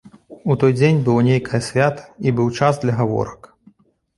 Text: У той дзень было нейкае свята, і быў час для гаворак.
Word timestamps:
У 0.53 0.55
той 0.63 0.71
дзень 0.79 1.01
было 1.09 1.25
нейкае 1.27 1.61
свята, 1.67 2.07
і 2.27 2.33
быў 2.41 2.47
час 2.61 2.73
для 2.85 2.93
гаворак. 3.03 3.41